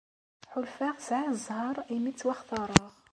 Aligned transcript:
Ḥulfaɣ 0.51 0.95
sɛiɣ 1.07 1.31
ẓẓher 1.45 1.77
imi 1.95 2.11
ttwaxtareɣ. 2.13 2.91